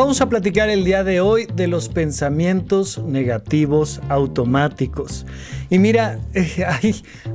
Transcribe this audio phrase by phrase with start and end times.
[0.00, 5.26] Vamos a platicar el día de hoy de los pensamientos negativos automáticos.
[5.68, 6.64] Y mira, eh,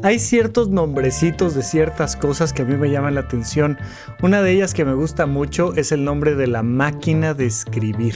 [0.01, 3.78] hay, ciertos nombrecitos de ciertas cosas que a mí me llaman la atención.
[4.23, 8.15] Una de ellas que me gusta mucho es el nombre de la máquina de escribir.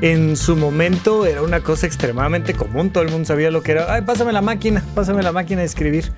[0.00, 3.94] En su momento era una cosa extremadamente común, todo el mundo sabía lo que era.
[3.94, 6.12] Ay, pásame la máquina, pásame la máquina de escribir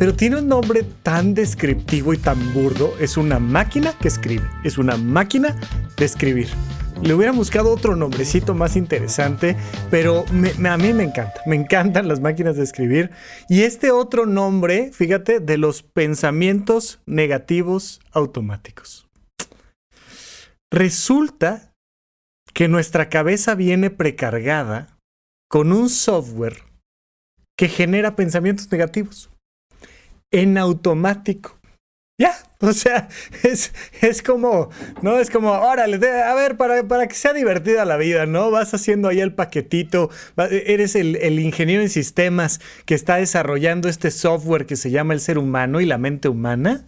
[0.00, 2.94] pero tiene un nombre tan descriptivo y tan burdo.
[2.98, 4.48] Es una máquina que escribe.
[4.64, 5.54] Es una máquina
[7.02, 9.54] Le hubiera buscado otro nombrecito más interesante,
[9.90, 11.42] pero a mí me encanta.
[11.44, 13.10] Me encantan las máquinas de escribir.
[13.50, 19.06] Y este otro nombre, fíjate, de los pensamientos negativos automáticos.
[20.72, 21.74] Resulta
[22.54, 24.96] que nuestra cabeza viene precargada
[25.50, 26.62] con un software
[27.58, 29.28] que genera pensamientos negativos
[30.30, 31.59] en automático.
[32.20, 33.08] Ya, o sea,
[33.44, 34.68] es, es, como,
[35.00, 35.18] ¿no?
[35.18, 38.50] Es como, órale, a ver, para, para, que sea divertida la vida, ¿no?
[38.50, 44.10] Vas haciendo ahí el paquetito, eres el, el, ingeniero en sistemas que está desarrollando este
[44.10, 46.86] software que se llama el ser humano y la mente humana,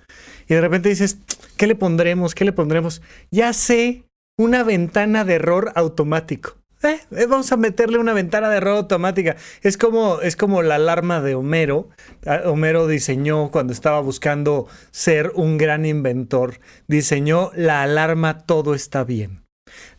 [0.51, 1.17] y de repente dices,
[1.57, 2.35] ¿qué le pondremos?
[2.35, 3.01] ¿Qué le pondremos?
[3.31, 4.05] Ya sé,
[4.37, 6.62] una ventana de error automático.
[6.83, 9.37] Eh, eh, vamos a meterle una ventana de error automática.
[9.63, 11.89] Es como, es como la alarma de Homero.
[12.27, 19.05] Ah, Homero diseñó cuando estaba buscando ser un gran inventor, diseñó la alarma todo está
[19.05, 19.45] bien.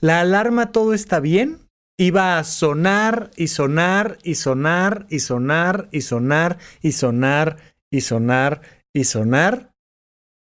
[0.02, 1.64] La alarma todo está bien
[1.98, 7.58] iba a sonar y sonar y sonar y sonar y sonar y sonar
[7.92, 8.62] y sonar
[8.94, 9.72] y sonar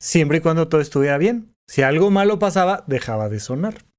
[0.01, 1.55] siempre y cuando todo estuviera bien.
[1.69, 3.92] Si algo malo pasaba, dejaba de sonar.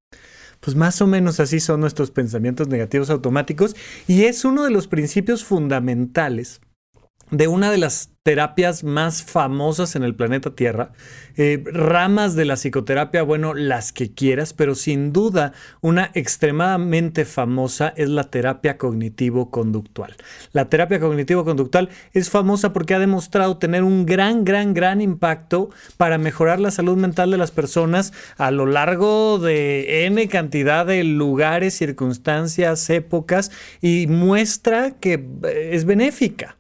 [0.64, 3.76] Pues más o menos así son nuestros pensamientos negativos automáticos
[4.08, 6.62] y es uno de los principios fundamentales
[7.34, 10.92] de una de las terapias más famosas en el planeta Tierra,
[11.36, 17.92] eh, ramas de la psicoterapia, bueno, las que quieras, pero sin duda una extremadamente famosa
[17.98, 20.16] es la terapia cognitivo-conductual.
[20.52, 26.20] La terapia cognitivo-conductual es famosa porque ha demostrado tener un gran, gran, gran impacto para
[26.20, 31.74] mejorar la salud mental de las personas a lo largo de N cantidad de lugares,
[31.74, 33.50] circunstancias, épocas
[33.82, 36.58] y muestra que eh, es benéfica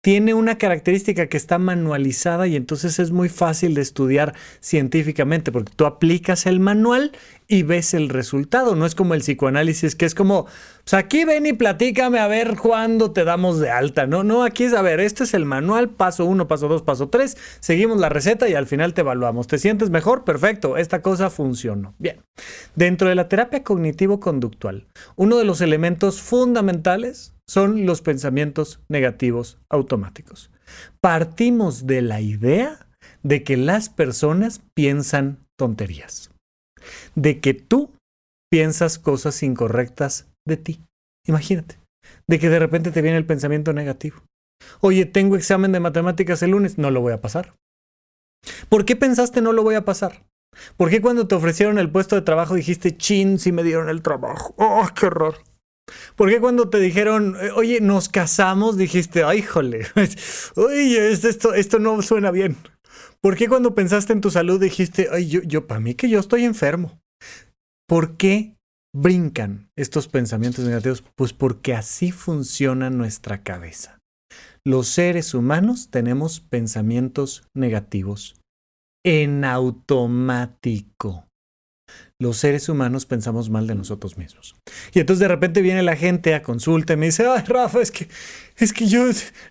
[0.00, 5.72] tiene una característica que está manualizada y entonces es muy fácil de estudiar científicamente porque
[5.74, 7.12] tú aplicas el manual
[7.48, 8.76] y ves el resultado.
[8.76, 10.46] No es como el psicoanálisis que es como,
[10.84, 14.06] pues aquí ven y platícame a ver cuándo te damos de alta.
[14.06, 17.08] No, no, aquí es a ver, este es el manual, paso uno, paso dos, paso
[17.08, 19.48] tres, seguimos la receta y al final te evaluamos.
[19.48, 20.22] ¿Te sientes mejor?
[20.24, 21.94] Perfecto, esta cosa funcionó.
[21.98, 22.22] Bien.
[22.76, 24.86] Dentro de la terapia cognitivo-conductual,
[25.16, 30.50] uno de los elementos fundamentales son los pensamientos negativos automáticos.
[31.00, 32.86] Partimos de la idea
[33.22, 36.30] de que las personas piensan tonterías,
[37.14, 37.90] de que tú
[38.50, 40.80] piensas cosas incorrectas de ti.
[41.26, 41.78] Imagínate,
[42.28, 44.22] de que de repente te viene el pensamiento negativo.
[44.80, 47.54] Oye, tengo examen de matemáticas el lunes, no lo voy a pasar.
[48.68, 50.24] ¿Por qué pensaste no lo voy a pasar?
[50.76, 54.02] ¿Por qué cuando te ofrecieron el puesto de trabajo dijiste, chin, si me dieron el
[54.02, 54.54] trabajo?
[54.58, 55.36] ¡Oh, qué horror!
[56.16, 59.86] ¿Por qué cuando te dijeron, eh, oye, nos casamos, dijiste, ay, jole,
[60.56, 62.56] oye, esto, esto no suena bien?
[63.20, 66.20] ¿Por qué cuando pensaste en tu salud dijiste, ay, yo, yo para mí que yo
[66.20, 67.00] estoy enfermo?
[67.88, 68.56] ¿Por qué
[68.94, 71.02] brincan estos pensamientos negativos?
[71.16, 73.98] Pues porque así funciona nuestra cabeza.
[74.64, 78.36] Los seres humanos tenemos pensamientos negativos
[79.04, 81.27] en automático
[82.20, 84.56] los seres humanos pensamos mal de nosotros mismos.
[84.92, 87.92] Y entonces de repente viene la gente a consulta y me dice, ay Rafa, es
[87.92, 88.08] que,
[88.56, 89.04] es que yo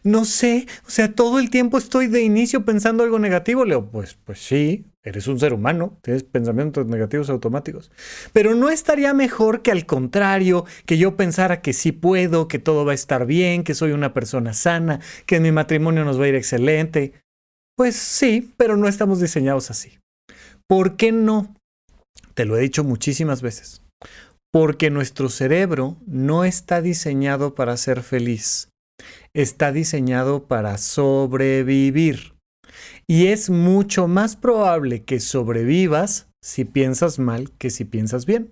[0.04, 3.64] no sé, o sea, todo el tiempo estoy de inicio pensando algo negativo.
[3.64, 7.90] Le digo, pues, pues sí, eres un ser humano, tienes pensamientos negativos automáticos.
[8.34, 12.84] Pero no estaría mejor que al contrario, que yo pensara que sí puedo, que todo
[12.84, 16.26] va a estar bien, que soy una persona sana, que en mi matrimonio nos va
[16.26, 17.14] a ir excelente.
[17.78, 20.00] Pues sí, pero no estamos diseñados así.
[20.68, 21.57] ¿Por qué no?
[22.38, 23.82] Te lo he dicho muchísimas veces.
[24.52, 28.70] Porque nuestro cerebro no está diseñado para ser feliz.
[29.34, 32.36] Está diseñado para sobrevivir.
[33.08, 38.52] Y es mucho más probable que sobrevivas si piensas mal que si piensas bien.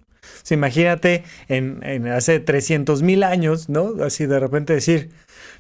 [0.50, 4.04] imagínate en, hace 300 mil años, ¿no?
[4.04, 5.12] Así de repente decir,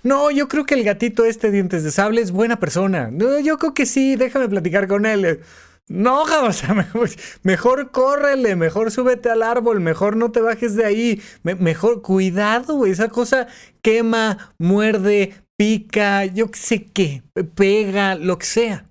[0.02, 3.12] no, yo creo que el gatito este dientes de sable es buena persona.
[3.12, 5.42] No, yo creo que sí, déjame platicar con él.
[5.88, 7.10] No, o sea, mejor,
[7.44, 13.10] mejor, córrele, mejor súbete al árbol, mejor no te bajes de ahí, mejor cuidado, esa
[13.10, 13.48] cosa
[13.82, 17.24] quema, muerde, pica, yo qué sé qué,
[17.56, 18.90] pega, lo que sea.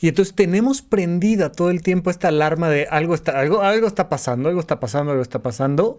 [0.00, 4.08] Y entonces tenemos prendida todo el tiempo esta alarma de algo está, algo, algo está
[4.08, 5.98] pasando, algo está pasando, algo está pasando.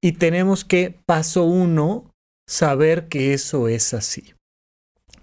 [0.00, 2.12] Y tenemos que, paso uno,
[2.48, 4.34] saber que eso es así.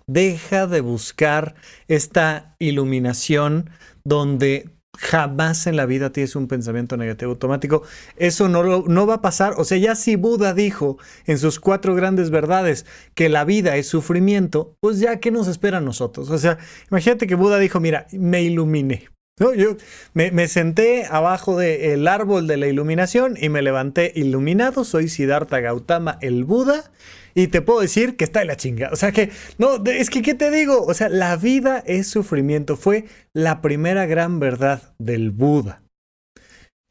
[0.05, 1.55] Deja de buscar
[1.87, 3.69] esta iluminación
[4.09, 7.83] donde jamás en la vida tienes un pensamiento negativo automático.
[8.17, 9.53] Eso no, no va a pasar.
[9.57, 13.87] O sea, ya si Buda dijo en sus cuatro grandes verdades que la vida es
[13.87, 16.29] sufrimiento, pues ya, ¿qué nos espera a nosotros?
[16.29, 16.57] O sea,
[16.91, 19.07] imagínate que Buda dijo, mira, me iluminé.
[19.55, 19.77] Yo
[20.13, 24.83] me, senté abajo del árbol de la iluminación y me levanté iluminado.
[24.83, 26.91] Soy Siddhartha Gautama, el Buda,
[27.39, 28.89] y te puedo decir que está en la chinga.
[28.91, 30.83] O sea que, no, es que, ¿qué te digo?
[30.85, 32.75] O sea, la vida es sufrimiento.
[32.75, 35.81] Fue la primera gran verdad del Buda.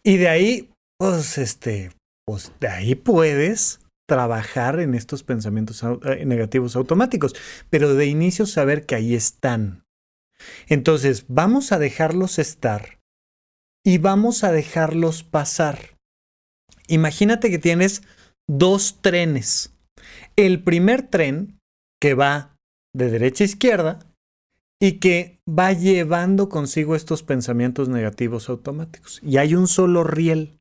[0.02, 1.92] Y de ahí, pues, este,
[2.26, 7.34] pues de ahí puedes trabajar en estos pensamientos eh, negativos automáticos,
[7.68, 9.84] pero de inicio saber que ahí están.
[10.66, 13.00] Entonces, vamos a dejarlos estar
[13.84, 15.98] y vamos a dejarlos pasar.
[16.86, 18.02] Imagínate que tienes
[18.48, 19.74] dos trenes.
[20.36, 21.58] El primer tren
[22.00, 22.56] que va
[22.94, 23.98] de derecha a izquierda
[24.80, 29.20] y que va llevando consigo estos pensamientos negativos automáticos.
[29.22, 30.58] Y hay un solo riel.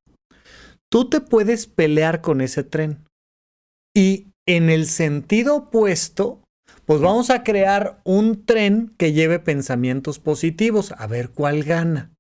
[0.90, 3.06] Tú te puedes pelear con ese tren.
[3.96, 6.42] Y en el sentido opuesto,
[6.86, 12.12] pues vamos a crear un tren que lleve pensamientos positivos, a ver cuál gana.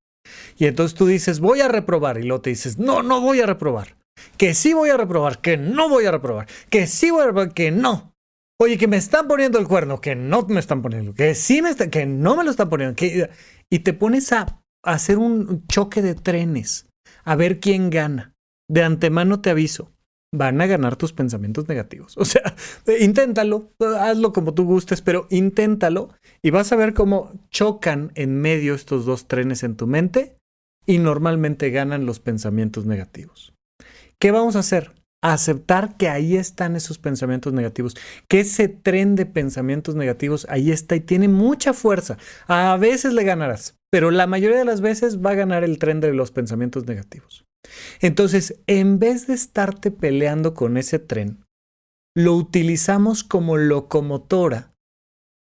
[0.57, 3.45] Y entonces tú dices, voy a reprobar, y luego te dices, no, no voy a
[3.45, 3.96] reprobar.
[4.37, 7.53] Que sí voy a reprobar, que no voy a reprobar, que sí voy a reprobar,
[7.53, 8.13] que no.
[8.59, 11.69] Oye, que me están poniendo el cuerno, que no me están poniendo, que sí me
[11.69, 12.95] están, que no me lo están poniendo.
[13.69, 16.87] Y te pones a hacer un choque de trenes,
[17.23, 18.33] a ver quién gana.
[18.69, 19.93] De antemano te aviso,
[20.33, 22.17] van a ganar tus pensamientos negativos.
[22.17, 22.55] O sea,
[22.99, 26.09] inténtalo, hazlo como tú gustes, pero inténtalo
[26.41, 30.37] y vas a ver cómo chocan en medio estos dos trenes en tu mente
[30.85, 33.53] y normalmente ganan los pensamientos negativos.
[34.19, 34.93] ¿Qué vamos a hacer?
[35.23, 37.95] Aceptar que ahí están esos pensamientos negativos,
[38.27, 42.17] que ese tren de pensamientos negativos ahí está y tiene mucha fuerza.
[42.47, 45.99] A veces le ganarás, pero la mayoría de las veces va a ganar el tren
[45.99, 47.45] de los pensamientos negativos.
[47.99, 51.43] Entonces, en vez de estarte peleando con ese tren,
[52.15, 54.73] lo utilizamos como locomotora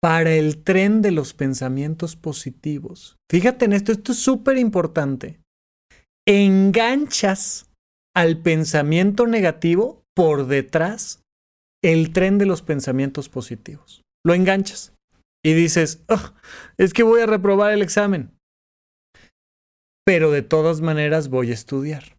[0.01, 3.17] para el tren de los pensamientos positivos.
[3.31, 5.41] Fíjate en esto, esto es súper importante.
[6.27, 7.67] Enganchas
[8.15, 11.23] al pensamiento negativo por detrás
[11.83, 14.03] el tren de los pensamientos positivos.
[14.25, 14.95] Lo enganchas
[15.45, 16.03] y dices,
[16.79, 18.35] es que voy a reprobar el examen
[20.05, 22.17] pero de todas maneras voy a estudiar.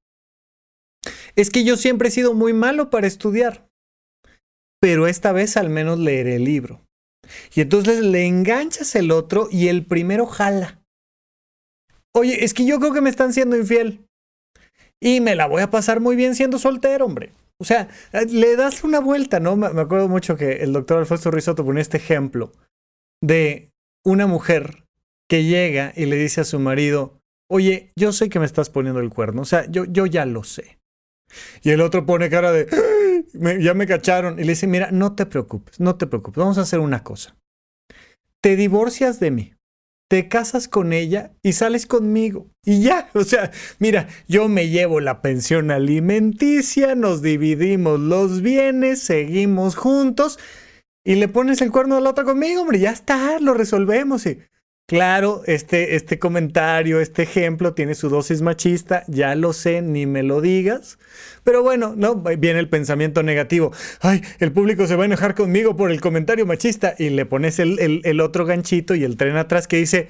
[1.35, 3.67] Es que yo siempre he sido muy malo para estudiar,
[4.81, 6.81] pero esta vez al menos leeré el libro.
[7.53, 10.81] Y entonces le enganchas el otro y el primero jala.
[12.13, 14.04] Oye, es que yo creo que me están siendo infiel.
[15.01, 17.31] Y me la voy a pasar muy bien siendo soltero, hombre.
[17.57, 17.87] O sea,
[18.29, 19.55] le das una vuelta, ¿no?
[19.55, 22.51] Me acuerdo mucho que el doctor Alfonso Risotto ponía este ejemplo
[23.21, 23.71] de
[24.03, 24.83] una mujer
[25.29, 27.19] que llega y le dice a su marido,
[27.49, 30.43] oye, yo sé que me estás poniendo el cuerno, o sea, yo, yo ya lo
[30.43, 30.77] sé.
[31.63, 32.67] Y el otro pone cara de,
[33.59, 34.39] ya me cacharon.
[34.39, 37.35] Y le dice, mira, no te preocupes, no te preocupes, vamos a hacer una cosa.
[38.41, 39.53] Te divorcias de mí,
[40.07, 42.47] te casas con ella y sales conmigo.
[42.63, 48.99] Y ya, o sea, mira, yo me llevo la pensión alimenticia, nos dividimos los bienes,
[48.99, 50.39] seguimos juntos.
[51.03, 54.25] Y le pones el cuerno de la otra conmigo, hombre, ya está, lo resolvemos.
[54.25, 54.39] Y,
[54.87, 60.21] Claro, este, este comentario, este ejemplo tiene su dosis machista, ya lo sé, ni me
[60.21, 60.99] lo digas.
[61.43, 63.71] Pero bueno, no, viene el pensamiento negativo.
[64.01, 66.93] Ay, el público se va a enojar conmigo por el comentario machista.
[66.99, 70.07] Y le pones el, el, otro ganchito y el tren atrás que dice,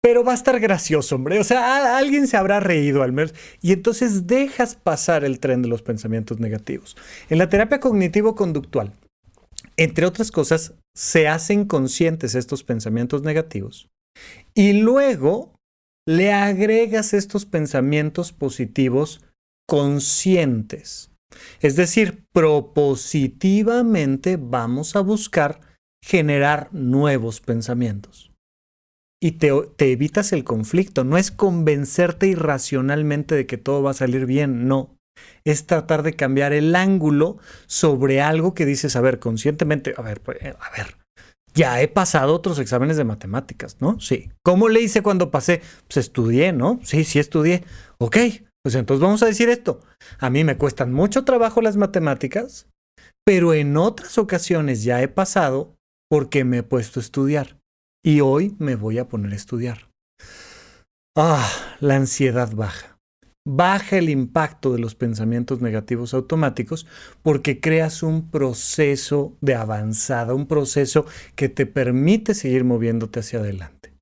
[0.00, 1.38] pero va a estar gracioso, hombre.
[1.38, 3.34] O sea, alguien se habrá reído al menos.
[3.60, 6.96] Y entonces dejas pasar el tren de los pensamientos negativos.
[7.28, 8.94] En la terapia cognitivo-conductual,
[9.76, 13.90] entre otras cosas, se hacen conscientes estos pensamientos negativos
[14.54, 15.58] y luego
[16.06, 19.24] le agregas estos pensamientos positivos
[19.68, 21.10] conscientes.
[21.60, 25.60] Es decir, propositivamente vamos a buscar
[26.02, 28.32] generar nuevos pensamientos.
[29.20, 31.04] Y te, evitas el conflicto.
[31.04, 34.96] No es convencerte irracionalmente de que todo va a salir bien, no.
[35.44, 40.20] Es tratar de cambiar el ángulo sobre algo que dices, a ver, conscientemente, a ver,
[40.20, 40.98] pues, a ver,
[41.56, 43.98] ya he pasado otros exámenes de matemáticas, ¿no?
[43.98, 44.30] Sí.
[44.44, 45.62] ¿Cómo le hice cuando pasé?
[45.88, 46.78] Pues estudié, ¿no?
[46.84, 47.64] Sí, sí estudié.
[47.98, 48.16] Ok,
[48.62, 49.80] pues entonces vamos a decir esto.
[50.18, 52.68] A mí me cuestan mucho trabajo las matemáticas,
[53.24, 55.74] pero en otras ocasiones ya he pasado
[56.10, 57.58] porque me he puesto a estudiar.
[58.04, 59.88] Y hoy me voy a poner a estudiar.
[61.16, 62.95] Ah, la ansiedad baja.
[63.48, 66.84] Baja el impacto de los pensamientos negativos automáticos
[67.22, 73.94] porque creas un proceso de avanzada, un proceso que te permite seguir moviéndote hacia adelante.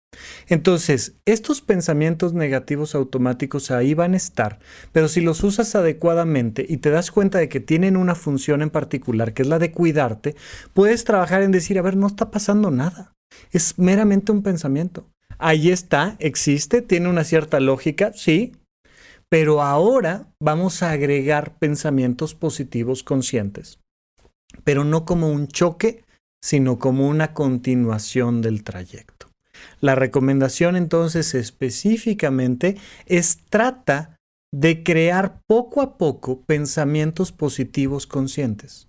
[0.48, 4.60] Entonces, estos pensamientos negativos automáticos ahí van a estar,
[4.92, 8.70] pero si los usas adecuadamente y te das cuenta de que tienen una función en
[8.70, 10.36] particular, que es la de cuidarte,
[10.72, 13.12] puedes trabajar en decir, a ver, no está pasando nada.
[13.50, 15.06] Es meramente un pensamiento.
[15.36, 18.52] Ahí está, existe, tiene una cierta lógica, sí,
[19.34, 23.80] pero ahora vamos a agregar pensamientos positivos conscientes,
[24.62, 26.04] pero no como un choque,
[26.40, 29.26] sino como una continuación del trayecto.
[29.80, 32.76] La recomendación entonces específicamente
[33.06, 34.18] es trata
[34.52, 38.86] de crear poco a poco pensamientos positivos conscientes.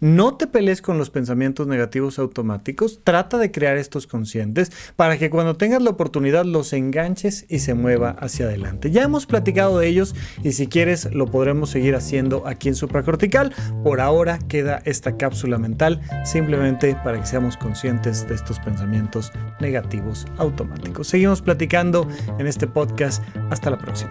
[0.00, 5.30] No te pelees con los pensamientos negativos automáticos, trata de crear estos conscientes para que
[5.30, 8.90] cuando tengas la oportunidad los enganches y se mueva hacia adelante.
[8.90, 13.54] Ya hemos platicado de ellos y si quieres lo podremos seguir haciendo aquí en supracortical.
[13.84, 20.26] Por ahora queda esta cápsula mental simplemente para que seamos conscientes de estos pensamientos negativos
[20.38, 21.08] automáticos.
[21.08, 23.22] Seguimos platicando en este podcast.
[23.50, 24.10] Hasta la próxima.